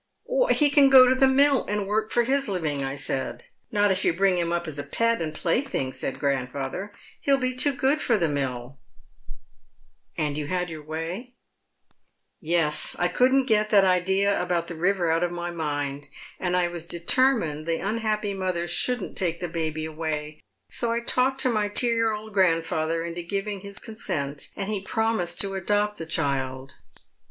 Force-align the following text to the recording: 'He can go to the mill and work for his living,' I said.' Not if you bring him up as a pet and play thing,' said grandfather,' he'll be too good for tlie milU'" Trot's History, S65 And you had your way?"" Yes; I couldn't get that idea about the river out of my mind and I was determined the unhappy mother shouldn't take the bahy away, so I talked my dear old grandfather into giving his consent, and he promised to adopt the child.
'He 0.49 0.71
can 0.71 0.89
go 0.89 1.07
to 1.07 1.13
the 1.13 1.27
mill 1.27 1.63
and 1.67 1.85
work 1.85 2.09
for 2.11 2.23
his 2.23 2.47
living,' 2.47 2.83
I 2.83 2.95
said.' 2.95 3.43
Not 3.71 3.91
if 3.91 4.03
you 4.03 4.13
bring 4.13 4.35
him 4.35 4.51
up 4.51 4.65
as 4.67 4.79
a 4.79 4.83
pet 4.83 5.21
and 5.21 5.31
play 5.31 5.61
thing,' 5.61 5.93
said 5.93 6.17
grandfather,' 6.17 6.91
he'll 7.21 7.37
be 7.37 7.55
too 7.55 7.73
good 7.73 8.01
for 8.01 8.17
tlie 8.17 8.27
milU'" 8.31 8.33
Trot's 8.49 8.77
History, 10.15 10.17
S65 10.23 10.25
And 10.25 10.37
you 10.39 10.47
had 10.47 10.69
your 10.71 10.83
way?"" 10.83 11.33
Yes; 12.41 12.95
I 12.97 13.09
couldn't 13.09 13.45
get 13.45 13.69
that 13.69 13.83
idea 13.85 14.41
about 14.41 14.65
the 14.65 14.73
river 14.73 15.11
out 15.11 15.23
of 15.23 15.31
my 15.31 15.51
mind 15.51 16.07
and 16.39 16.57
I 16.57 16.67
was 16.67 16.85
determined 16.85 17.67
the 17.67 17.75
unhappy 17.77 18.33
mother 18.33 18.65
shouldn't 18.65 19.15
take 19.15 19.39
the 19.39 19.47
bahy 19.49 19.85
away, 19.87 20.41
so 20.71 20.91
I 20.91 21.01
talked 21.01 21.45
my 21.45 21.67
dear 21.67 22.11
old 22.11 22.33
grandfather 22.33 23.05
into 23.05 23.21
giving 23.21 23.59
his 23.59 23.77
consent, 23.77 24.49
and 24.55 24.71
he 24.71 24.81
promised 24.81 25.39
to 25.41 25.53
adopt 25.53 25.99
the 25.99 26.07
child. 26.07 26.73